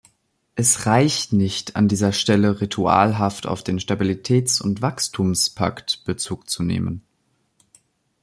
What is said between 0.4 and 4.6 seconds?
Es reicht nicht, an dieser Stelle ritualhaft auf den Stabilitäts-